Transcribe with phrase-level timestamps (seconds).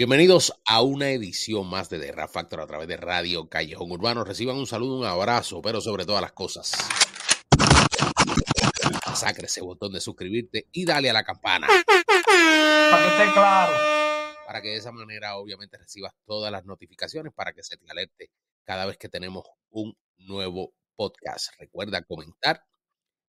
[0.00, 4.24] Bienvenidos a una edición más de The Rap Factor a través de Radio Callejón Urbano.
[4.24, 6.72] Reciban un saludo, un abrazo, pero sobre todas las cosas,
[9.14, 11.66] sacre ese botón de suscribirte y dale a la campana.
[11.66, 13.72] Para que esté claro.
[14.46, 18.30] Para que de esa manera, obviamente, recibas todas las notificaciones para que se te alerte
[18.64, 21.52] cada vez que tenemos un nuevo podcast.
[21.58, 22.64] Recuerda comentar,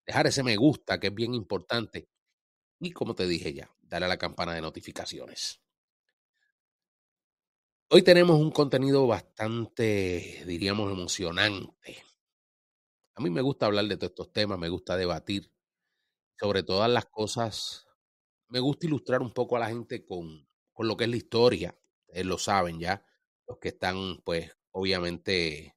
[0.06, 2.08] dejar ese me gusta, que es bien importante.
[2.80, 5.61] Y como te dije ya, dale a la campana de notificaciones.
[7.94, 12.02] Hoy tenemos un contenido bastante, diríamos, emocionante.
[13.16, 15.52] A mí me gusta hablar de todos estos temas, me gusta debatir
[16.40, 17.86] sobre todas las cosas.
[18.48, 21.78] Me gusta ilustrar un poco a la gente con, con lo que es la historia.
[22.08, 23.06] Ustedes lo saben ya,
[23.46, 25.76] los que están, pues, obviamente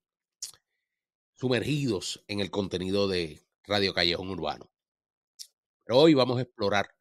[1.33, 4.71] sumergidos en el contenido de Radio Callejón Urbano.
[5.85, 6.95] Pero hoy vamos a explorar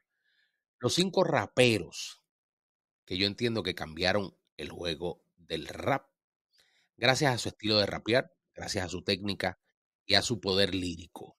[0.80, 2.24] los cinco raperos
[3.06, 6.10] que yo entiendo que cambiaron el juego del rap.
[6.98, 9.60] Gracias a su estilo de rapear, gracias a su técnica
[10.06, 11.38] y a su poder lírico.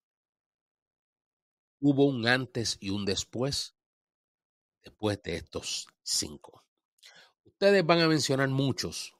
[1.80, 3.76] Hubo un antes y un después,
[4.82, 6.64] después de estos cinco.
[7.44, 9.14] Ustedes van a mencionar muchos,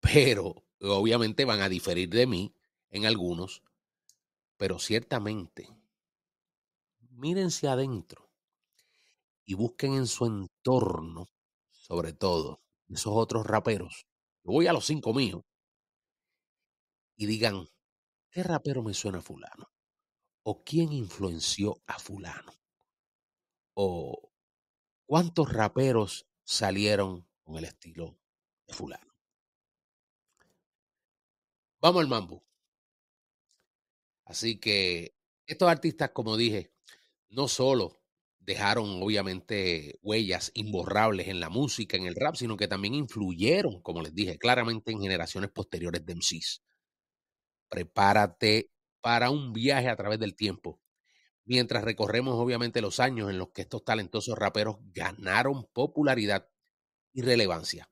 [0.00, 2.54] pero obviamente van a diferir de mí
[2.90, 3.62] en algunos,
[4.56, 5.68] pero ciertamente,
[7.10, 8.30] mírense adentro
[9.44, 11.28] y busquen en su entorno,
[11.70, 12.62] sobre todo,
[12.92, 14.06] esos otros raperos.
[14.44, 15.42] Voy a los cinco míos
[17.16, 17.68] y digan,
[18.30, 19.70] ¿qué rapero me suena a fulano?
[20.44, 22.52] ¿O quién influenció a fulano?
[23.74, 24.32] ¿O
[25.06, 28.18] cuántos raperos salieron con el estilo
[28.66, 29.12] de fulano?
[31.80, 32.44] Vamos al mambo.
[34.24, 35.14] Así que
[35.46, 36.72] estos artistas, como dije,
[37.28, 38.01] no solo
[38.44, 44.02] dejaron obviamente huellas imborrables en la música, en el rap, sino que también influyeron, como
[44.02, 46.62] les dije, claramente en generaciones posteriores de MCs.
[47.68, 48.70] Prepárate
[49.00, 50.80] para un viaje a través del tiempo,
[51.44, 56.48] mientras recorremos obviamente los años en los que estos talentosos raperos ganaron popularidad
[57.12, 57.88] y relevancia.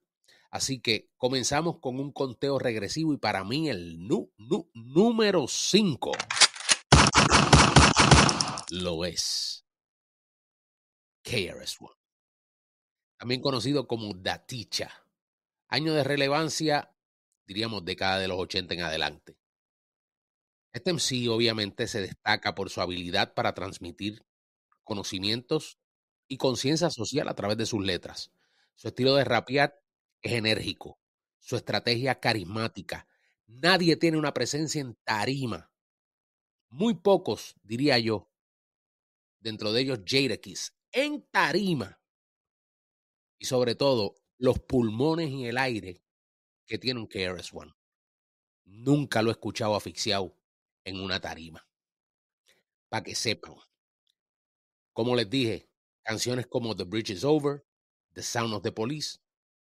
[0.51, 6.13] Así que comenzamos con un conteo regresivo y para mí el nu, nu, número 5
[8.71, 9.60] lo es
[11.23, 11.97] KRS-One,
[13.17, 14.91] también conocido como Daticha.
[15.69, 16.95] Año de relevancia,
[17.47, 19.37] diríamos década de los 80 en adelante.
[20.73, 24.25] Este MC obviamente se destaca por su habilidad para transmitir
[24.85, 25.79] conocimientos
[26.29, 28.31] y conciencia social a través de sus letras.
[28.75, 29.81] Su estilo de rapear
[30.23, 31.01] es enérgico,
[31.39, 33.07] su estrategia carismática.
[33.47, 35.73] Nadie tiene una presencia en tarima.
[36.69, 38.31] Muy pocos, diría yo,
[39.41, 42.01] dentro de ellos Jadakiss, en tarima.
[43.39, 46.03] Y sobre todo, los pulmones y el aire
[46.67, 47.73] que tiene un KRS-One.
[48.65, 50.37] Nunca lo he escuchado asfixiado
[50.85, 51.67] en una tarima.
[52.89, 53.55] Para que sepan.
[54.93, 55.69] Como les dije,
[56.03, 57.65] canciones como The Bridge is Over,
[58.13, 59.19] The Sound of the Police,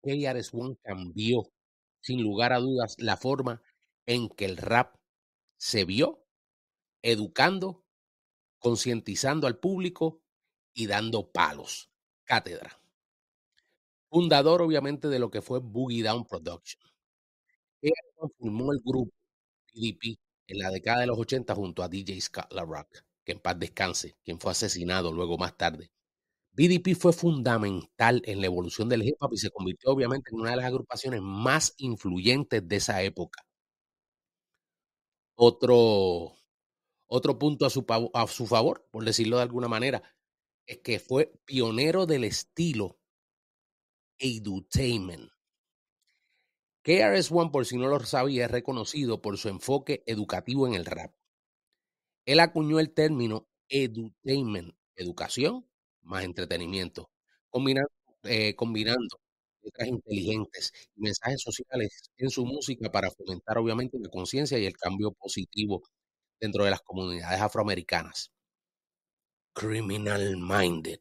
[0.03, 1.53] KRS-One cambió,
[2.01, 3.63] sin lugar a dudas, la forma
[4.07, 4.97] en que el rap
[5.57, 6.25] se vio,
[7.03, 7.85] educando,
[8.59, 10.23] concientizando al público
[10.77, 11.91] y dando palos.
[12.25, 12.79] Cátedra.
[14.11, 16.83] Fundador, obviamente, de lo que fue Boogie Down Production.
[17.83, 17.93] Él
[18.39, 19.13] formó el grupo
[19.73, 23.59] PDP en la década de los 80 junto a DJ Scott LaRock, que en paz
[23.59, 25.91] descanse, quien fue asesinado luego más tarde.
[26.53, 30.51] BDP fue fundamental en la evolución del hip hop y se convirtió obviamente en una
[30.53, 33.45] de las agrupaciones más influyentes de esa época.
[35.39, 36.35] Otro,
[37.09, 40.03] otro punto a su, a su favor, por decirlo de alguna manera,
[40.67, 42.99] es que fue pionero del estilo
[44.19, 45.31] edutainment.
[46.83, 51.15] KRS-One, por si no lo sabía, es reconocido por su enfoque educativo en el rap.
[52.25, 55.67] Él acuñó el término edutainment, educación
[56.03, 57.11] más entretenimiento,
[57.51, 57.91] combinando,
[58.25, 59.19] eh, combinando
[59.63, 64.77] letras inteligentes y mensajes sociales en su música para fomentar obviamente la conciencia y el
[64.77, 65.83] cambio positivo
[66.41, 68.31] dentro de las comunidades afroamericanas.
[69.59, 71.01] Criminal Minded,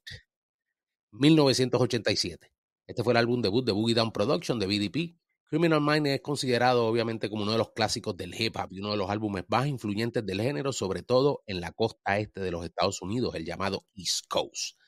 [1.12, 2.54] 1987.
[2.88, 5.20] Este fue el álbum debut de Boogie Down Production de BDP.
[5.44, 8.92] Criminal Minded es considerado obviamente como uno de los clásicos del hip hop y uno
[8.92, 12.64] de los álbumes más influyentes del género, sobre todo en la costa este de los
[12.64, 14.80] Estados Unidos, el llamado East Coast.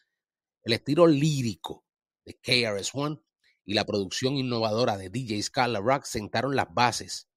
[0.63, 1.83] El estilo lírico
[2.23, 3.19] de KRS-One
[3.65, 7.27] y la producción innovadora de DJ Scala Rock sentaron las bases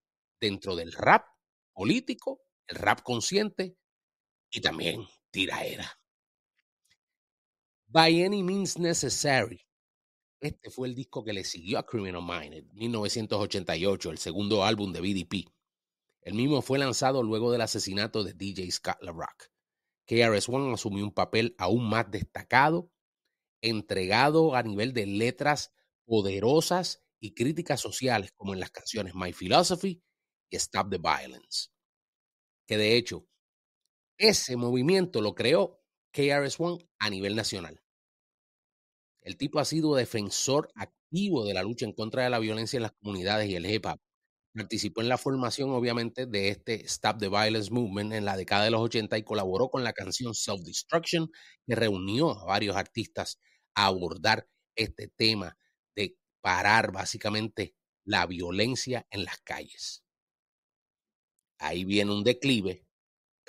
[0.41, 1.25] dentro del rap
[1.73, 3.77] político, el rap consciente
[4.49, 6.00] y también tiraera.
[7.93, 9.67] By Any Means Necessary
[10.39, 15.01] Este fue el disco que le siguió a Criminal Minded, 1988, el segundo álbum de
[15.01, 15.51] BDP.
[16.23, 19.51] El mismo fue lanzado luego del asesinato de DJ Scott LaRock.
[20.07, 22.93] KRS-One asumió un papel aún más destacado,
[23.61, 25.73] entregado a nivel de letras
[26.05, 30.01] poderosas y críticas sociales, como en las canciones My Philosophy
[30.49, 31.71] y Stop the Violence.
[32.69, 33.27] Que de hecho,
[34.17, 35.80] ese movimiento lo creó
[36.12, 37.81] KRS-One a nivel nacional.
[39.23, 42.83] El tipo ha sido defensor activo de la lucha en contra de la violencia en
[42.83, 43.87] las comunidades y el hip.
[44.55, 48.71] Participó en la formación, obviamente, de este Stop the Violence Movement en la década de
[48.71, 51.31] los 80 y colaboró con la canción Self Destruction,
[51.67, 53.39] que reunió a varios artistas
[53.75, 55.56] a abordar este tema
[55.95, 57.75] de parar básicamente
[58.05, 60.03] la violencia en las calles.
[61.59, 62.87] Ahí viene un declive,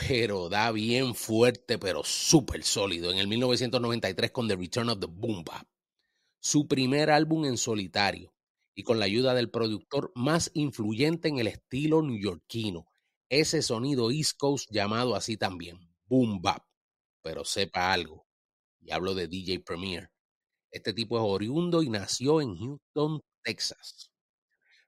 [0.08, 3.12] pero da bien fuerte, pero súper sólido.
[3.12, 5.68] En el 1993 con The Return of the Boom Bap,
[6.40, 8.34] su primer álbum en solitario
[8.74, 12.88] y con la ayuda del productor más influyente en el estilo neoyorquino,
[13.30, 16.64] ese sonido East Coast llamado así también, Boom Bap.
[17.22, 18.26] Pero sepa algo,
[18.80, 20.10] y hablo de DJ Premier.
[20.72, 24.12] Este tipo es oriundo y nació en Houston, Texas.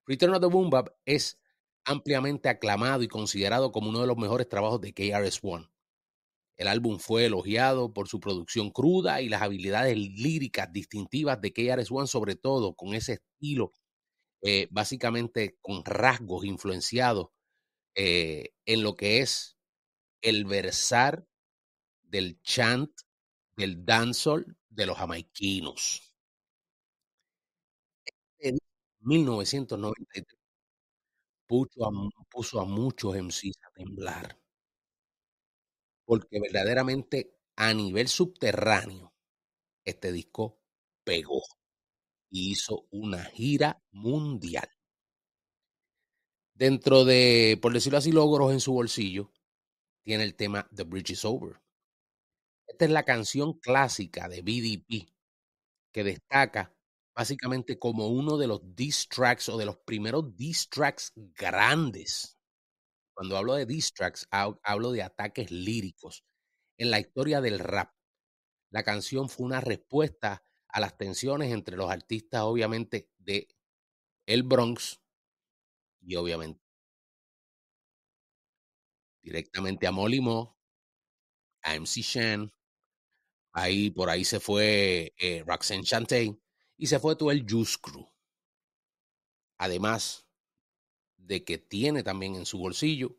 [0.07, 1.37] Return of the Boom Bap es
[1.85, 5.67] ampliamente aclamado y considerado como uno de los mejores trabajos de KRS-One.
[6.55, 12.07] El álbum fue elogiado por su producción cruda y las habilidades líricas distintivas de KRS-One,
[12.07, 13.73] sobre todo con ese estilo,
[14.41, 17.29] eh, básicamente con rasgos influenciados
[17.95, 19.57] eh, en lo que es
[20.21, 21.27] el versar
[22.03, 22.91] del chant,
[23.55, 26.13] del dancehall de los jamaiquinos.
[28.39, 28.57] En
[28.99, 30.32] 1993
[31.47, 31.91] puso a,
[32.29, 34.37] puso a muchos MCs a temblar
[36.05, 39.13] porque verdaderamente a nivel subterráneo
[39.85, 40.59] este disco
[41.03, 41.41] pegó
[42.29, 44.67] y hizo una gira mundial.
[46.55, 49.31] Dentro de, por decirlo así, logros en su bolsillo,
[50.03, 51.61] tiene el tema The Bridge is Over.
[52.67, 55.09] Esta es la canción clásica de BDP
[55.91, 56.75] que destaca
[57.15, 62.37] básicamente como uno de los diss tracks o de los primeros diss tracks grandes.
[63.15, 66.23] Cuando hablo de diss tracks, hablo de ataques líricos.
[66.77, 67.93] En la historia del rap,
[68.71, 73.47] la canción fue una respuesta a las tensiones entre los artistas, obviamente, de
[74.25, 74.99] el Bronx
[76.01, 76.63] y obviamente
[79.23, 80.57] directamente a Molly Mo,
[81.63, 82.51] a MC Shan,
[83.53, 86.42] ahí por ahí se fue eh, Roxanne Chantey
[86.77, 88.07] y se fue todo el Juice Crew.
[89.57, 90.27] Además,
[91.17, 93.17] de que tiene también en su bolsillo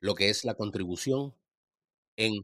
[0.00, 1.34] lo que es la contribución
[2.16, 2.42] en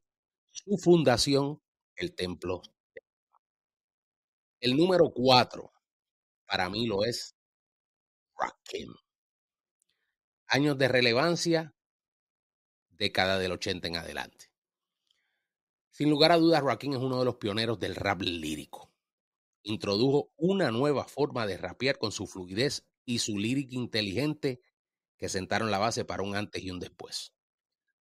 [0.53, 1.63] su fundación,
[1.97, 2.63] el templo.
[4.61, 5.73] El número cuatro,
[6.47, 7.35] para mí lo es
[8.39, 8.93] Rakim.
[10.47, 11.75] Años de relevancia,
[12.91, 14.53] década del 80 en adelante.
[15.91, 18.92] Sin lugar a dudas, Rakim es uno de los pioneros del rap lírico.
[19.63, 24.61] Introdujo una nueva forma de rapear con su fluidez y su lírica inteligente
[25.17, 27.33] que sentaron la base para un antes y un después.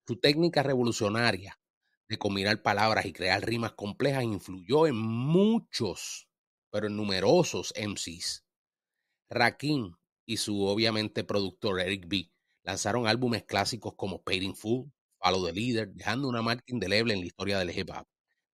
[0.07, 1.59] Su técnica revolucionaria
[2.07, 6.27] de combinar palabras y crear rimas complejas influyó en muchos,
[6.69, 8.43] pero en numerosos MCs.
[9.29, 12.31] Rakim y su obviamente productor Eric B
[12.63, 14.89] lanzaron álbumes clásicos como Paid Full,
[15.19, 18.07] Follow the Leader, dejando una marca indeleble en la historia del hip hop.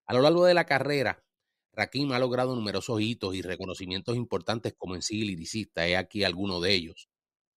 [0.06, 1.26] A lo largo de la carrera,
[1.78, 5.88] Rakim ha logrado numerosos hitos y reconocimientos importantes como en sí liricista.
[5.88, 7.08] He aquí alguno de ellos.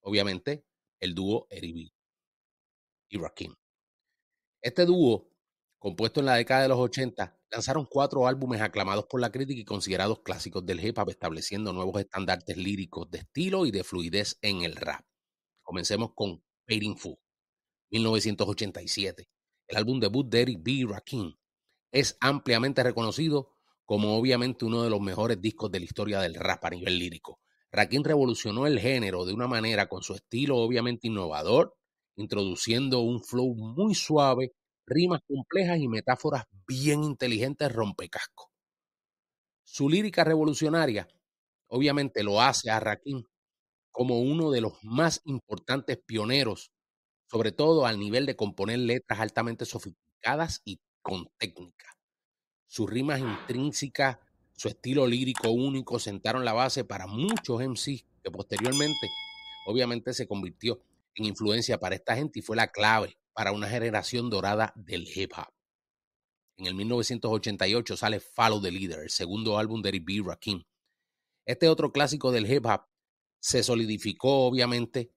[0.02, 0.66] Obviamente,
[1.00, 1.94] el dúo Eric
[3.08, 3.54] y Rakim.
[4.60, 5.30] Este dúo,
[5.78, 9.64] compuesto en la década de los 80, lanzaron cuatro álbumes aclamados por la crítica y
[9.64, 14.60] considerados clásicos del hip hop, estableciendo nuevos estándares líricos de estilo y de fluidez en
[14.64, 15.02] el rap.
[15.62, 17.16] Comencemos con Paid Full,
[17.90, 19.30] 1987.
[19.66, 20.84] El álbum debut de Eric B.
[20.86, 21.38] Rakim
[21.90, 23.56] es ampliamente reconocido
[23.90, 27.40] como obviamente uno de los mejores discos de la historia del rap a nivel lírico.
[27.73, 31.75] Rakim revolucionó el género de una manera con su estilo obviamente innovador,
[32.14, 34.52] introduciendo un flow muy suave,
[34.87, 38.52] rimas complejas y metáforas bien inteligentes rompecasco.
[39.64, 41.09] Su lírica revolucionaria
[41.66, 43.25] obviamente lo hace a Rakim
[43.90, 46.70] como uno de los más importantes pioneros,
[47.28, 52.00] sobre todo al nivel de componer letras altamente sofisticadas y con técnica.
[52.70, 54.18] Sus rimas intrínsecas
[54.52, 59.08] su estilo lírico único sentaron la base para muchos MCs que posteriormente
[59.66, 60.80] obviamente se convirtió
[61.16, 65.32] en influencia para esta gente y fue la clave para una generación dorada del hip
[65.36, 65.52] hop.
[66.58, 70.22] En el 1988 sale Follow the Leader, el segundo álbum de B.
[70.24, 70.62] Rakim.
[71.46, 72.82] Este otro clásico del hip hop
[73.40, 75.10] se solidificó, obviamente,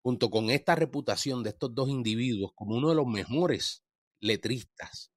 [0.00, 3.84] junto con esta reputación de estos dos individuos como uno de los mejores
[4.20, 5.13] letristas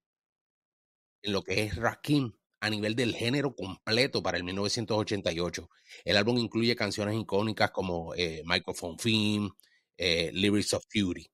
[1.28, 5.70] lo que es Rakim a nivel del género completo para el 1988.
[6.06, 9.50] El álbum incluye canciones icónicas como eh, Microphone Theme,
[9.98, 11.30] eh, Lyrics of Fury.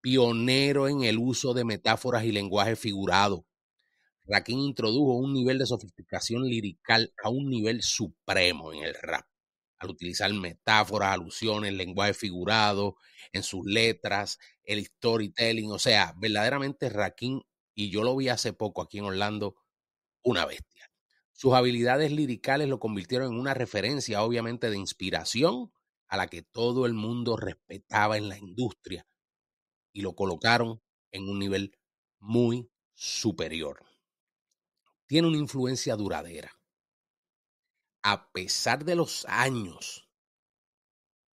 [0.00, 3.46] Pionero en el uso de metáforas y lenguaje figurado.
[4.26, 9.26] Rakim introdujo un nivel de sofisticación lirical a un nivel supremo en el rap,
[9.78, 12.96] al utilizar metáforas, alusiones, lenguaje figurado
[13.32, 17.40] en sus letras, el storytelling, o sea, verdaderamente Rakim,
[17.78, 19.54] y yo lo vi hace poco aquí en Orlando,
[20.24, 20.90] una bestia.
[21.30, 25.72] Sus habilidades liricales lo convirtieron en una referencia, obviamente, de inspiración
[26.08, 29.06] a la que todo el mundo respetaba en la industria
[29.92, 30.82] y lo colocaron
[31.12, 31.78] en un nivel
[32.18, 33.86] muy superior.
[35.06, 36.50] Tiene una influencia duradera.
[38.02, 40.10] A pesar de los años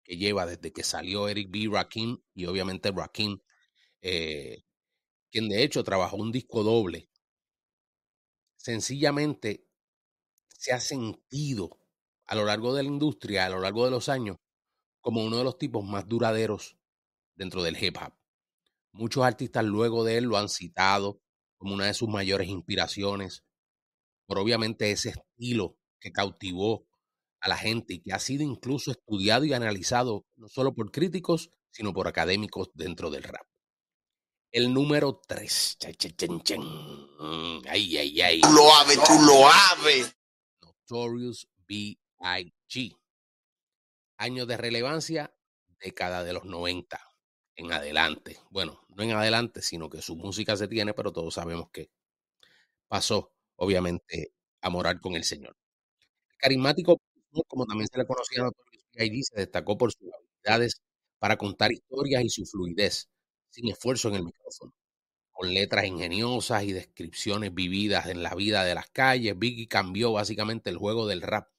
[0.04, 1.70] que lleva desde que salió Eric B.
[1.72, 3.40] Rakim y obviamente Rakim,
[4.02, 4.66] eh,
[5.34, 7.10] quien de hecho trabajó un disco doble
[8.56, 9.68] sencillamente
[10.48, 11.80] se ha sentido
[12.28, 14.38] a lo largo de la industria, a lo largo de los años,
[15.02, 16.78] como uno de los tipos más duraderos
[17.36, 18.14] dentro del hip hop.
[18.92, 21.20] Muchos artistas luego de él lo han citado
[21.58, 23.44] como una de sus mayores inspiraciones,
[24.28, 26.86] por obviamente ese estilo que cautivó
[27.42, 31.50] a la gente y que ha sido incluso estudiado y analizado no solo por críticos,
[31.72, 33.53] sino por académicos dentro del rap.
[34.54, 35.78] El número 3.
[37.68, 38.42] Ay, ay, ay.
[38.42, 40.16] Tú lo aves, tú lo aves.
[40.62, 42.96] Notorious B.I.G.
[44.18, 45.34] Años de relevancia,
[45.80, 47.02] década de los 90
[47.56, 48.38] en adelante.
[48.52, 51.90] Bueno, no en adelante, sino que su música se tiene, pero todos sabemos que
[52.88, 55.58] pasó, obviamente, a morar con el Señor.
[56.38, 57.02] carismático,
[57.48, 60.82] como también se le conocía a Notorious B.I.G., se destacó por sus habilidades
[61.18, 63.10] para contar historias y su fluidez
[63.54, 64.74] sin esfuerzo en el micrófono.
[65.32, 70.72] Con letras ingeniosas y descripciones vividas en la vida de las calles, Biggie cambió básicamente
[70.72, 71.50] el juego del rap.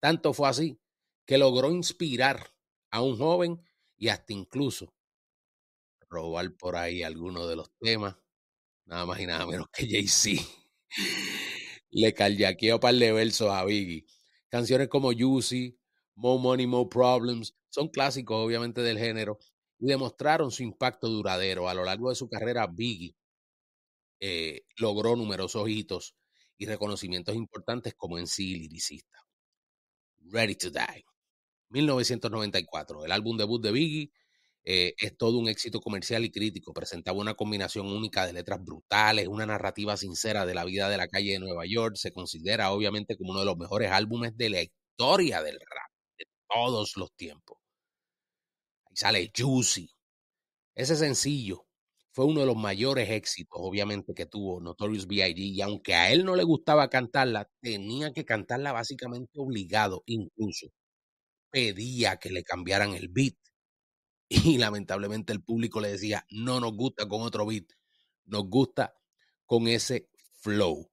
[0.00, 0.80] Tanto fue así
[1.26, 2.54] que logró inspirar
[2.90, 3.60] a un joven
[3.96, 4.94] y hasta incluso
[6.08, 8.16] robar por ahí algunos de los temas,
[8.84, 10.42] nada más y nada menos que Jay-Z.
[11.90, 14.06] Le calllaqueó par de versos a Biggie.
[14.48, 15.76] Canciones como Juicy,
[16.14, 19.38] More Money, More Problems, son clásicos obviamente del género
[19.82, 21.68] y demostraron su impacto duradero.
[21.68, 23.16] A lo largo de su carrera, Biggie
[24.20, 26.14] eh, logró numerosos hitos
[26.56, 29.18] y reconocimientos importantes como en sí liricista.
[30.30, 31.04] Ready to Die,
[31.70, 33.04] 1994.
[33.04, 34.12] El álbum debut de Biggie
[34.64, 36.72] eh, es todo un éxito comercial y crítico.
[36.72, 41.08] Presentaba una combinación única de letras brutales, una narrativa sincera de la vida de la
[41.08, 41.96] calle de Nueva York.
[41.96, 46.26] Se considera obviamente como uno de los mejores álbumes de la historia del rap de
[46.48, 47.61] todos los tiempos
[48.92, 49.90] y sale Juicy.
[50.74, 51.66] Ese sencillo
[52.12, 55.38] fue uno de los mayores éxitos, obviamente, que tuvo Notorious B.I.G.
[55.38, 60.68] Y aunque a él no le gustaba cantarla, tenía que cantarla básicamente obligado, incluso.
[61.50, 63.36] Pedía que le cambiaran el beat.
[64.30, 67.66] Y lamentablemente el público le decía, no nos gusta con otro beat,
[68.26, 68.94] nos gusta
[69.46, 70.10] con ese
[70.42, 70.91] flow.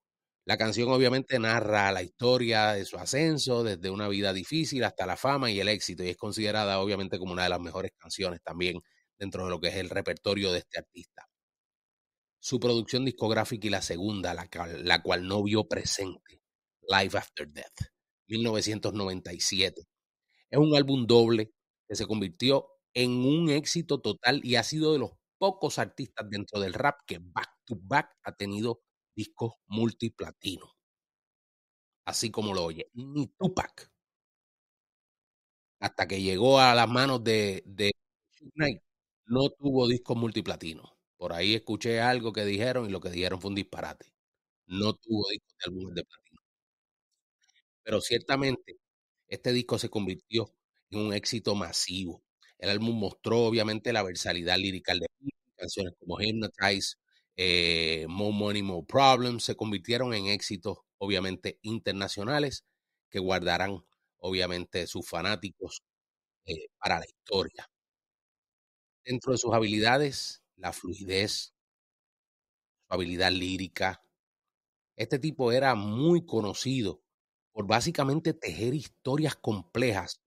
[0.50, 5.16] La canción obviamente narra la historia de su ascenso desde una vida difícil hasta la
[5.16, 8.82] fama y el éxito y es considerada obviamente como una de las mejores canciones también
[9.20, 11.30] dentro de lo que es el repertorio de este artista.
[12.40, 16.42] Su producción discográfica y la segunda, la cual, no vio presente,
[16.82, 17.82] Life After Death,
[18.26, 19.84] 1997.
[20.50, 21.54] Es un álbum doble
[21.88, 22.66] que se convirtió
[22.96, 27.20] en un éxito total y ha sido de los pocos artistas dentro del rap que
[27.22, 28.82] back to back ha tenido
[29.20, 30.68] discos multiplatino.
[32.06, 33.90] Así como lo oye, ni Tupac.
[35.82, 37.64] Hasta que llegó a las manos de,
[38.56, 38.82] Knight,
[39.26, 40.98] no tuvo discos multiplatino.
[41.18, 44.14] Por ahí escuché algo que dijeron y lo que dijeron fue un disparate.
[44.68, 46.42] No tuvo discos de álbumes de platino.
[47.84, 48.78] Pero ciertamente,
[49.28, 50.54] este disco se convirtió
[50.92, 52.24] en un éxito masivo.
[52.58, 55.08] El álbum mostró obviamente la versatilidad lirical de
[55.58, 56.98] canciones como Hypnotize,
[57.42, 62.66] eh, More Money, More Problems, se convirtieron en éxitos, obviamente, internacionales
[63.10, 63.86] que guardarán,
[64.18, 65.82] obviamente, sus fanáticos
[66.46, 67.70] eh, para la historia.
[69.04, 71.54] Dentro de sus habilidades, la fluidez,
[72.88, 74.02] su habilidad lírica.
[74.98, 77.02] Este tipo era muy conocido
[77.54, 80.22] por básicamente tejer historias complejas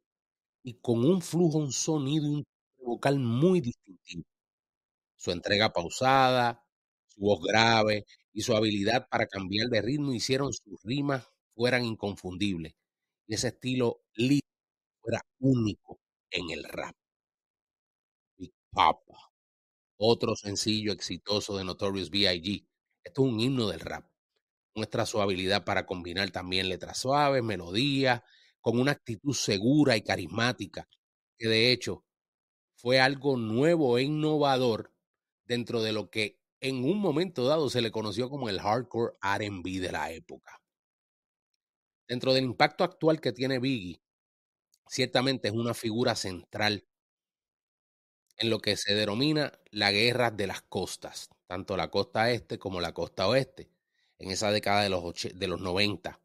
[0.65, 2.45] y con un flujo, un sonido y un
[2.85, 4.25] vocal muy distintivo.
[5.17, 6.62] Su entrega pausada,
[7.15, 12.75] su voz grave y su habilidad para cambiar de ritmo hicieron sus rimas fueran inconfundibles.
[13.27, 14.47] y ese estilo lírico
[15.03, 16.01] fuera único
[16.31, 16.95] en el rap.
[19.99, 22.67] Otro sencillo exitoso de Notorious B.I.G.
[23.05, 24.07] Esto es un himno del rap.
[24.75, 28.23] Muestra su habilidad para combinar también letras suaves, melodías,
[28.61, 30.89] con una actitud segura y carismática,
[31.39, 32.05] que de hecho
[32.77, 34.93] fue algo nuevo e innovador
[35.47, 39.81] dentro de lo que en un momento dado se le conoció como el hardcore RB
[39.81, 40.63] de la época.
[42.09, 44.01] Dentro del impacto actual que tiene Biggie,
[44.87, 46.87] ciertamente es una figura central
[48.39, 52.81] en lo que se denomina la guerra de las costas, tanto la costa este como
[52.81, 53.69] la costa oeste,
[54.19, 56.21] en esa década de los, de los 90,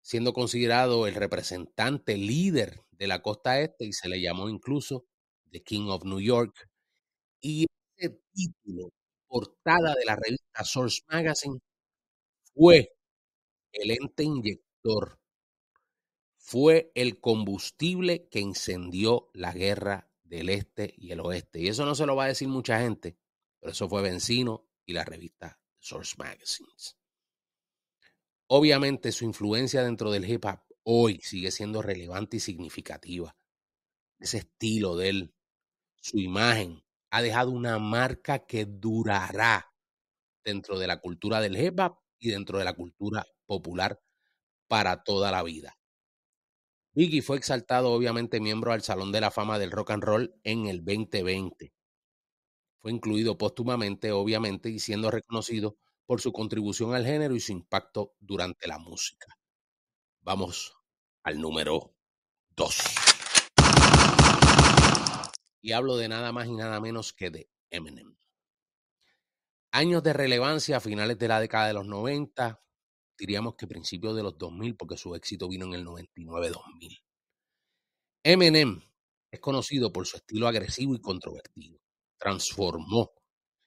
[0.00, 5.04] siendo considerado el representante líder de la costa este y se le llamó incluso
[5.50, 6.68] The King of New York.
[7.40, 8.90] Y ese título,
[9.32, 11.58] portada de la revista Source Magazine,
[12.54, 12.94] fue
[13.72, 15.18] el ente inyector,
[16.36, 21.60] fue el combustible que incendió la guerra del este y el oeste.
[21.60, 23.16] Y eso no se lo va a decir mucha gente,
[23.58, 26.98] pero eso fue Benzino y la revista Source Magazines.
[28.48, 33.34] Obviamente su influencia dentro del hip hop hoy sigue siendo relevante y significativa.
[34.18, 35.34] Ese estilo de él,
[36.02, 36.81] su imagen,
[37.12, 39.70] ha dejado una marca que durará
[40.42, 44.00] dentro de la cultura del hip hop y dentro de la cultura popular
[44.66, 45.76] para toda la vida.
[46.94, 50.66] Biggie fue exaltado obviamente miembro al Salón de la Fama del Rock and Roll en
[50.66, 51.74] el 2020.
[52.80, 55.76] Fue incluido póstumamente, obviamente, y siendo reconocido
[56.06, 59.38] por su contribución al género y su impacto durante la música.
[60.22, 60.74] Vamos
[61.24, 61.94] al número
[62.56, 63.01] 2.
[65.62, 68.16] Y hablo de nada más y nada menos que de Eminem.
[69.70, 72.62] Años de relevancia a finales de la década de los 90,
[73.16, 77.02] diríamos que principios de los 2000, porque su éxito vino en el 99-2000.
[78.24, 78.82] Eminem
[79.30, 81.80] es conocido por su estilo agresivo y controvertido.
[82.18, 83.12] Transformó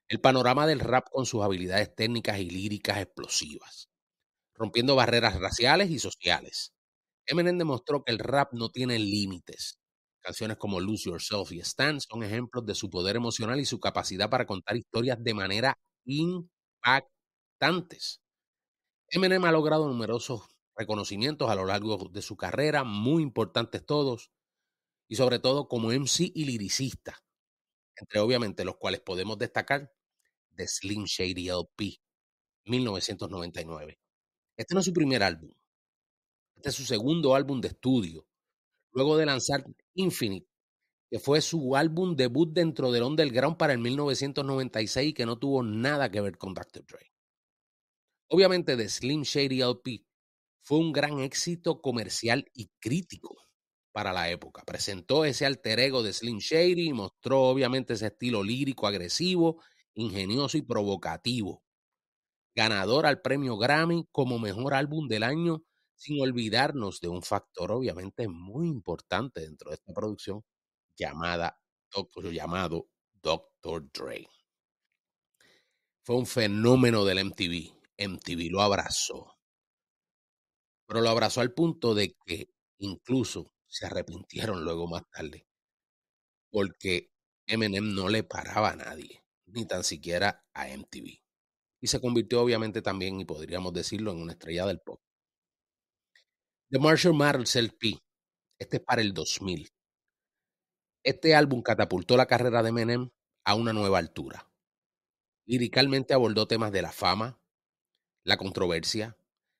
[0.07, 3.89] el panorama del rap con sus habilidades técnicas y líricas explosivas,
[4.53, 6.73] rompiendo barreras raciales y sociales.
[7.25, 9.79] Eminem demostró que el rap no tiene límites.
[10.25, 14.27] Canciones como Lose Yourself y Stand son ejemplos de su poder emocional y su capacidad
[14.27, 18.23] para contar historias de manera impactantes.
[19.07, 24.31] Eminem ha logrado numerosos reconocimientos a lo largo de su carrera, muy importantes todos,
[25.07, 27.23] y sobre todo como MC y liricista,
[27.95, 29.93] entre obviamente los cuales podemos destacar
[30.55, 32.01] The Slim Shady LP,
[32.63, 33.99] 1999.
[34.57, 35.51] Este no es su primer álbum,
[36.55, 38.25] este es su segundo álbum de estudio,
[38.95, 40.47] luego de lanzar Infinite,
[41.11, 45.61] que fue su álbum debut dentro del underground para el 1996 y que no tuvo
[45.61, 46.83] nada que ver con Dr.
[46.85, 47.11] Dre.
[48.29, 50.05] Obviamente, The Slim Shady LP
[50.61, 53.35] fue un gran éxito comercial y crítico
[53.91, 54.63] para la época.
[54.65, 59.61] Presentó ese alter ego de Slim Shady y mostró obviamente ese estilo lírico, agresivo,
[59.93, 61.63] ingenioso y provocativo.
[62.55, 65.63] Ganador al premio Grammy como mejor álbum del año,
[65.95, 70.43] sin olvidarnos de un factor obviamente muy importante dentro de esta producción
[70.95, 71.59] llamada,
[72.31, 72.87] llamado
[73.21, 73.89] Dr.
[73.91, 74.27] Dre.
[76.03, 77.73] Fue un fenómeno del MTV.
[77.97, 79.37] MTV lo abrazó.
[80.87, 85.47] Pero lo abrazó al punto de que incluso se arrepintieron luego más tarde.
[86.51, 87.11] Porque
[87.47, 91.21] Eminem no le paraba a nadie, ni tan siquiera a MTV.
[91.81, 95.01] Y se convirtió obviamente también, y podríamos decirlo, en una estrella del pop.
[96.71, 97.99] The Marshall Mathers LP.
[98.57, 99.69] Este es para el 2000.
[101.03, 103.11] Este álbum catapultó la carrera de Eminem
[103.43, 104.49] a una nueva altura.
[105.45, 107.39] Liricalmente abordó temas de la fama,
[108.23, 109.15] la controversia,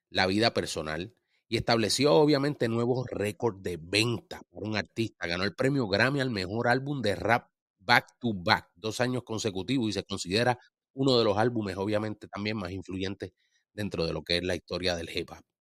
[0.10, 1.16] la vida personal,
[1.48, 5.28] y estableció obviamente nuevos récords de venta por un artista.
[5.28, 9.90] Ganó el premio Grammy al mejor álbum de rap back to back, dos años consecutivos
[9.90, 10.58] y se considera
[10.94, 13.32] uno de los álbumes obviamente también más influyentes
[13.74, 15.55] dentro de lo que es la historia del hip hop.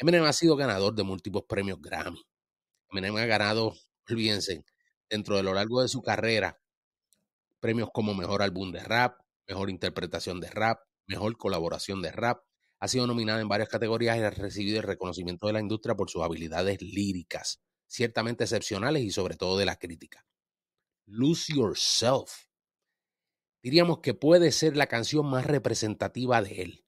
[0.00, 2.24] Eminem ha sido ganador de múltiples premios Grammy.
[2.90, 3.74] Eminem ha ganado,
[4.08, 4.64] olvídense,
[5.10, 6.58] dentro de lo largo de su carrera,
[7.60, 12.42] premios como mejor álbum de rap, mejor interpretación de rap, mejor colaboración de rap,
[12.78, 16.08] ha sido nominada en varias categorías y ha recibido el reconocimiento de la industria por
[16.08, 20.24] sus habilidades líricas, ciertamente excepcionales y sobre todo de la crítica.
[21.04, 22.46] Lose Yourself.
[23.62, 26.84] Diríamos que puede ser la canción más representativa de él.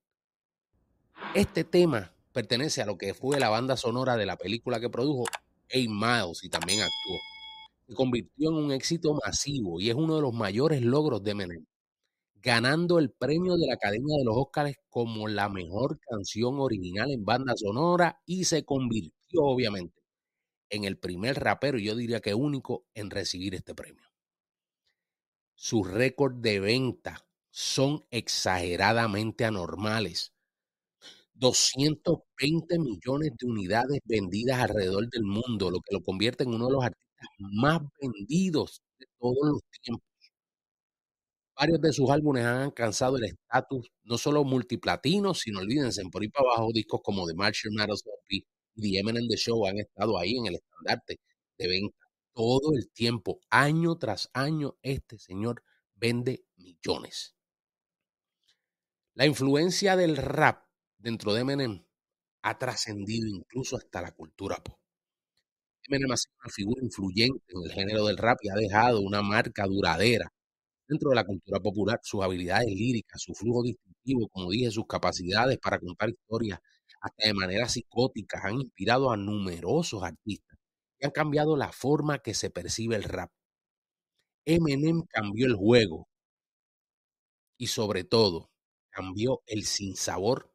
[1.34, 5.24] Este tema pertenece a lo que fue la banda sonora de la película que produjo
[5.68, 7.18] Eight Miles y también actuó.
[7.88, 11.66] Se convirtió en un éxito masivo y es uno de los mayores logros de Menem
[12.42, 17.24] ganando el premio de la Academia de los Óscares como la mejor canción original en
[17.24, 20.02] banda sonora y se convirtió obviamente
[20.70, 24.04] en el primer rapero, yo diría que único, en recibir este premio.
[25.54, 30.31] Sus récords de venta son exageradamente anormales.
[31.34, 36.72] 220 millones de unidades vendidas alrededor del mundo, lo que lo convierte en uno de
[36.72, 40.06] los artistas más vendidos de todos los tiempos.
[41.56, 46.28] Varios de sus álbumes han alcanzado el estatus no solo multiplatino, sino olvídense, por ahí
[46.28, 48.40] para abajo, discos como The Marshall Matters y
[48.74, 51.20] The Eminem The Show han estado ahí en el estandarte
[51.58, 51.96] de venta
[52.34, 55.62] todo el tiempo, año tras año, este señor
[55.94, 57.34] vende millones.
[59.14, 60.64] La influencia del rap
[61.02, 61.84] dentro de Eminem
[62.42, 64.78] ha trascendido incluso hasta la cultura pop.
[65.88, 69.20] Eminem ha sido una figura influyente en el género del rap y ha dejado una
[69.20, 70.32] marca duradera
[70.86, 71.98] dentro de la cultura popular.
[72.02, 76.60] Sus habilidades líricas, su flujo distintivo, como dije, sus capacidades para contar historias
[77.00, 80.56] hasta de manera psicótica han inspirado a numerosos artistas
[81.00, 83.32] y han cambiado la forma que se percibe el rap.
[84.44, 86.08] Eminem cambió el juego
[87.58, 88.50] y sobre todo
[88.90, 90.51] cambió el sinsabor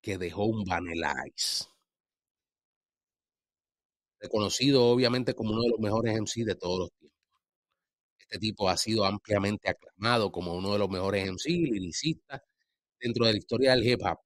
[0.00, 1.64] que dejó un Vanilla Ice.
[4.20, 7.18] Reconocido obviamente como uno de los mejores MC de todos los tiempos.
[8.18, 12.40] Este tipo ha sido ampliamente aclamado como uno de los mejores MC, liricistas
[13.00, 14.18] dentro de la historia del hip hop.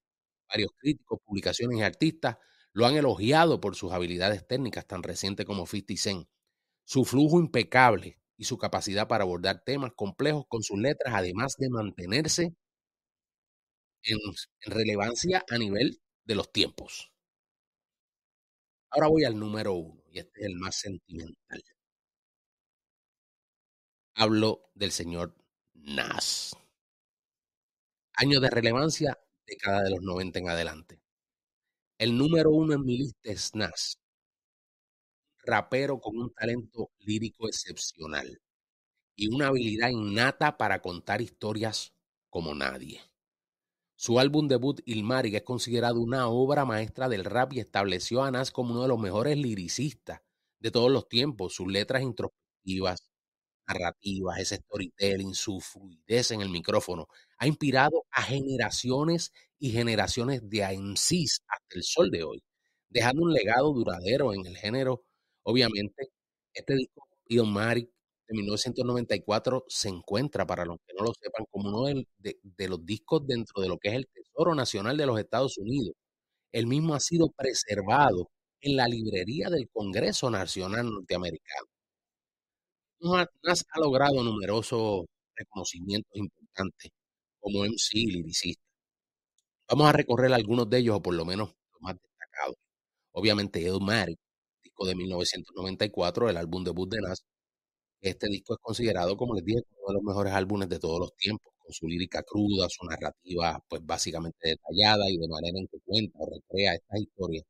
[0.49, 2.37] Varios críticos, publicaciones y artistas
[2.73, 6.29] lo han elogiado por sus habilidades técnicas tan recientes como 50 Cent.
[6.85, 11.71] Su flujo impecable y su capacidad para abordar temas complejos con sus letras, además de
[11.71, 12.55] mantenerse
[14.05, 14.19] en,
[14.63, 17.13] relevancia a nivel de los tiempos.
[18.91, 21.63] Ahora voy al número uno, y este es el más sentimental.
[24.15, 25.35] Hablo del señor
[25.75, 26.57] Nas.
[28.15, 31.01] Años de relevancia, década de los 90 en adelante.
[31.99, 33.99] El número uno en mi lista es Nas.
[35.45, 38.41] Rapero con un talento lírico excepcional
[39.17, 41.93] y una habilidad innata para contar historias
[42.31, 43.01] como nadie.
[44.05, 48.51] Su álbum debut, Ilmarik, es considerado una obra maestra del rap y estableció a Nas
[48.51, 50.21] como uno de los mejores liricistas
[50.59, 51.55] de todos los tiempos.
[51.55, 53.09] Sus letras introspectivas,
[53.67, 60.61] narrativas, ese storytelling, su fluidez en el micrófono, ha inspirado a generaciones y generaciones de
[60.65, 62.45] MCs hasta el sol de hoy,
[62.91, 65.03] dejando un legado duradero en el género.
[65.45, 66.11] Obviamente,
[66.53, 67.89] este disco, Ilmarik,
[68.27, 72.85] de 1994 se encuentra, para los que no lo sepan, como uno de, de, los
[72.85, 75.95] discos dentro de lo que es el Tesoro Nacional de los Estados Unidos.
[76.53, 81.67] El mismo ha sido preservado en la librería del Congreso Nacional Norteamericano.
[83.43, 85.05] Nas ha logrado numerosos
[85.37, 86.91] reconocimientos importantes
[87.41, 88.63] como MC y liricista.
[89.69, 92.57] Vamos a recorrer algunos de ellos, o por lo menos los más destacados.
[93.13, 94.17] Obviamente, Mary,
[94.63, 97.25] disco de 1994, el álbum debut de Nas,
[98.11, 101.15] este disco es considerado, como les dije, uno de los mejores álbumes de todos los
[101.17, 105.79] tiempos, con su lírica cruda, su narrativa, pues básicamente detallada y de manera en que
[105.85, 107.45] cuenta o recrea estas historias.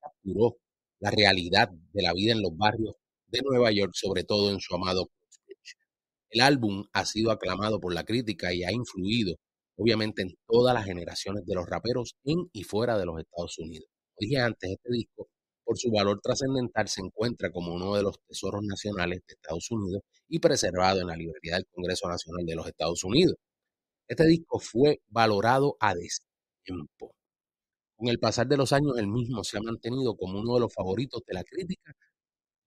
[0.00, 0.56] Capturó
[1.00, 2.94] la realidad de la vida en los barrios
[3.28, 5.08] de Nueva York, sobre todo en su amado
[6.30, 9.36] El álbum ha sido aclamado por la crítica y ha influido,
[9.76, 13.86] obviamente, en todas las generaciones de los raperos en y fuera de los Estados Unidos.
[14.14, 15.28] Como dije antes, este disco
[15.64, 20.02] por su valor trascendental, se encuentra como uno de los tesoros nacionales de Estados Unidos
[20.28, 23.36] y preservado en la librería del Congreso Nacional de los Estados Unidos.
[24.08, 27.14] Este disco fue valorado a destiempo.
[27.96, 30.74] Con el pasar de los años, el mismo se ha mantenido como uno de los
[30.74, 31.92] favoritos de la crítica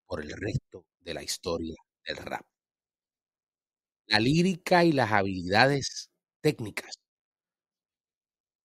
[0.08, 1.75] por el resto de la historia
[2.08, 2.45] del rap.
[4.08, 6.10] La lírica y las habilidades
[6.41, 6.95] técnicas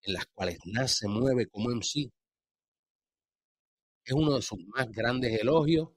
[0.02, 2.10] en las cuales Nas se mueve como MC
[4.04, 5.88] es uno de sus más grandes elogios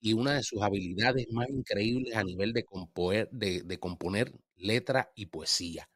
[0.00, 5.26] y una de sus habilidades más increíbles a nivel de componer, de, componer letra y
[5.26, 5.88] poesía.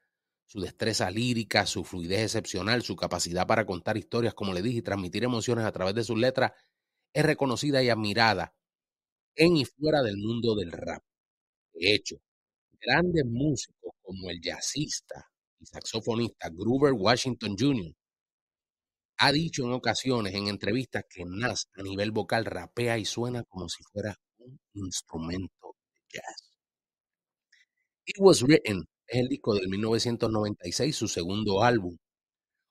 [0.47, 4.83] Su destreza lírica, su fluidez excepcional, su capacidad para contar historias, como le dije, y
[4.83, 6.53] transmitir emociones a través de sus letras,
[7.13, 8.55] es reconocida y admirada
[9.37, 11.03] en y fuera del mundo del rap.
[11.75, 12.17] De hecho,
[12.81, 17.95] grandes músicos como el jazzista y saxofonista Gruber Washington Jr.,
[19.23, 23.69] ha dicho en ocasiones, en entrevistas, que Nas a nivel vocal rapea y suena como
[23.69, 26.51] si fuera un instrumento de jazz.
[28.07, 31.97] It Was Written es el disco del 1996, su segundo álbum.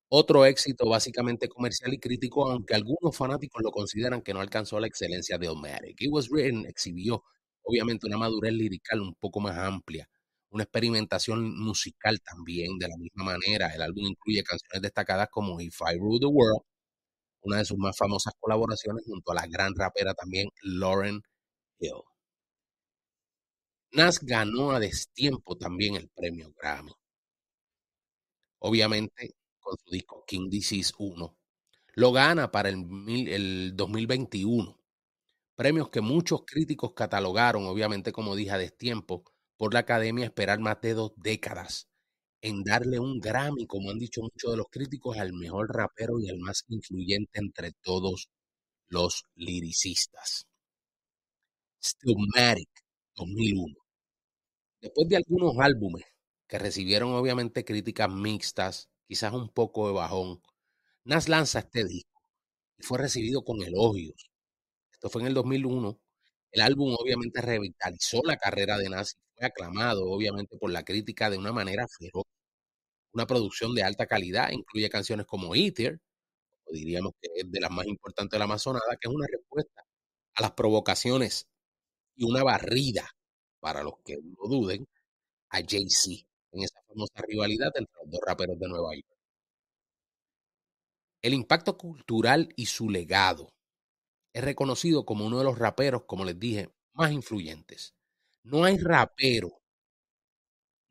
[0.10, 4.88] Otro éxito básicamente comercial y crítico, aunque algunos fanáticos lo consideran que no alcanzó la
[4.88, 6.02] excelencia de Omatic.
[6.02, 7.24] It Was Written exhibió
[7.64, 10.10] obviamente una madurez lirical un poco más amplia,
[10.52, 13.74] una experimentación musical también de la misma manera.
[13.74, 16.62] El álbum incluye canciones destacadas como If I Rule the World,
[17.42, 21.22] una de sus más famosas colaboraciones junto a la gran rapera también Lauren
[21.80, 22.04] Hill.
[23.92, 26.92] Nas ganó a destiempo también el premio Grammy.
[28.60, 31.38] Obviamente con su disco King Disease 1.
[31.96, 32.86] Lo gana para el,
[33.28, 34.80] el 2021.
[35.56, 39.24] Premios que muchos críticos catalogaron, obviamente como dije a destiempo,
[39.60, 41.88] por la academia esperar más de dos décadas
[42.42, 46.30] en darle un Grammy, como han dicho muchos de los críticos, al mejor rapero y
[46.30, 48.30] al más influyente entre todos
[48.90, 50.48] los liricistas.
[51.84, 52.70] Stillmatic
[53.16, 53.76] 2001.
[54.82, 56.06] Después de algunos álbumes
[56.48, 60.42] que recibieron obviamente críticas mixtas, quizás un poco de bajón,
[61.06, 62.22] Nas lanza este disco
[62.78, 64.32] y fue recibido con elogios.
[64.92, 66.00] Esto fue en el 2001.
[66.52, 71.30] El álbum obviamente revitalizó la carrera de Nas y fue aclamado obviamente por la crítica
[71.30, 72.26] de una manera feroz.
[73.14, 76.00] Una producción de alta calidad, incluye canciones como Ether,
[76.66, 79.84] o diríamos que es de las más importantes de la Amazonada, que es una respuesta
[80.36, 81.48] a las provocaciones
[82.16, 83.10] y una barrida,
[83.60, 84.88] para los que lo duden,
[85.50, 89.06] a Jay-Z en esa famosa rivalidad entre los dos raperos de Nueva York.
[91.22, 93.52] El impacto cultural y su legado
[94.34, 97.96] es reconocido como uno de los raperos, como les dije, más influyentes.
[98.44, 99.50] No hay rapero,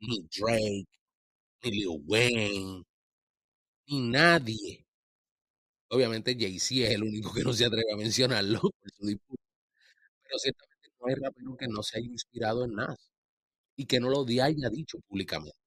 [0.01, 0.87] ni Drake,
[1.63, 2.83] ni Lil Wayne,
[3.87, 4.85] ni nadie.
[5.91, 9.43] Obviamente Jay-Z es el único que no se atreve a mencionarlo por su disputa.
[10.23, 12.97] Pero ciertamente no hay rapero que no se haya inspirado en Nas
[13.77, 15.57] y que no lo haya dicho públicamente.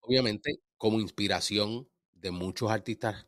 [0.00, 3.26] Obviamente, como inspiración de muchos artistas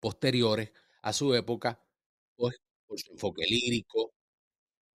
[0.00, 0.72] posteriores
[1.08, 1.80] a su época,
[2.36, 4.12] pues por su enfoque lírico,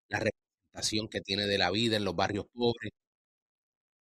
[0.09, 2.91] la representación que tiene de la vida en los barrios pobres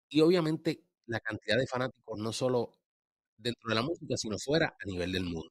[0.08, 2.72] y obviamente la cantidad de fanáticos no solo
[3.36, 5.50] dentro de la música, sino fuera a nivel del mundo.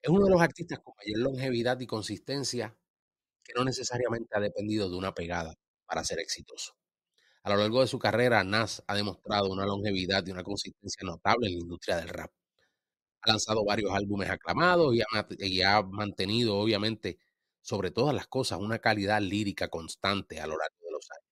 [0.00, 2.76] Es uno de los artistas con mayor longevidad y consistencia
[3.44, 5.54] que no necesariamente ha dependido de una pegada
[5.86, 6.74] para ser exitoso.
[7.44, 11.48] A lo largo de su carrera, Nas ha demostrado una longevidad y una consistencia notable
[11.48, 12.32] en la industria del rap.
[13.22, 17.18] Ha lanzado varios álbumes aclamados y ha, mantenido, obviamente,
[17.60, 21.30] sobre todas las cosas, una calidad lírica constante a lo largo de los años,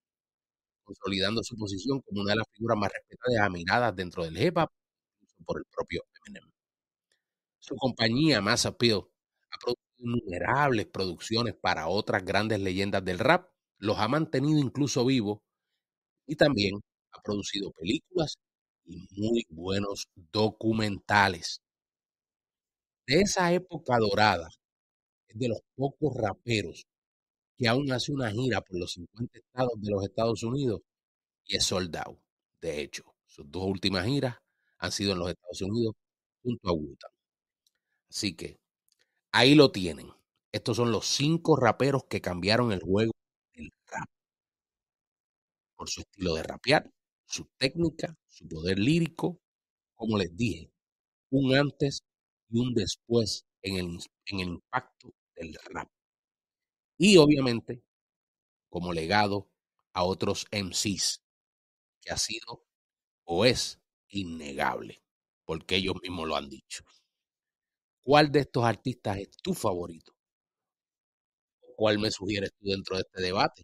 [0.83, 4.57] consolidando su posición como una de las figuras más respetadas y admiradas dentro del hip
[4.57, 4.69] hop,
[5.45, 6.49] por el propio Eminem.
[7.59, 9.03] Su compañía, Mass Appeal,
[9.51, 15.39] ha producido innumerables producciones para otras grandes leyendas del rap, los ha mantenido incluso vivos
[16.27, 16.75] y también
[17.11, 18.37] ha producido películas
[18.85, 21.61] y muy buenos documentales.
[23.07, 24.49] De esa época dorada,
[25.29, 26.85] es de los pocos raperos
[27.57, 30.81] que aún hace una gira por los 50 estados de los Estados Unidos
[31.45, 32.19] y es soldado.
[32.61, 34.37] De hecho, sus dos últimas giras
[34.79, 35.95] han sido en los Estados Unidos
[36.43, 37.09] junto a Utah.
[38.09, 38.57] Así que
[39.33, 40.09] ahí lo tienen.
[40.51, 43.13] Estos son los cinco raperos que cambiaron el juego
[43.55, 44.07] del rap
[45.75, 46.89] por su estilo de rapear,
[47.25, 49.39] su técnica, su poder lírico,
[49.95, 50.71] como les dije,
[51.31, 52.01] un antes
[52.51, 55.89] y un después en el, en el impacto del rap.
[56.97, 57.83] Y obviamente,
[58.69, 59.49] como legado
[59.93, 61.23] a otros MCs,
[62.01, 62.65] que ha sido
[63.23, 65.01] o es innegable,
[65.45, 66.83] porque ellos mismos lo han dicho.
[68.03, 70.13] ¿Cuál de estos artistas es tu favorito?
[71.75, 73.63] ¿Cuál me sugieres tú dentro de este debate?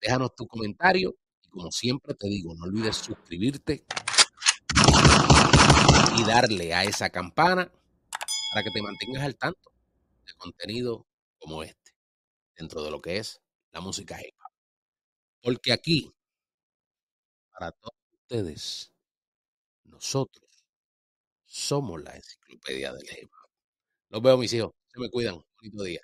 [0.00, 1.16] Déjanos tu comentario
[1.56, 3.84] como siempre te digo, no olvides suscribirte
[6.18, 7.72] y darle a esa campana
[8.50, 9.72] para que te mantengas al tanto
[10.26, 11.06] de contenido
[11.38, 11.92] como este,
[12.56, 13.40] dentro de lo que es
[13.72, 14.52] la música hip hop.
[15.42, 16.12] Porque aquí,
[17.52, 18.92] para todos ustedes,
[19.84, 20.48] nosotros
[21.44, 23.50] somos la enciclopedia del hip hop.
[24.10, 24.72] Los veo, mis hijos.
[24.92, 25.42] Se me cuidan.
[25.58, 26.00] Bonito día.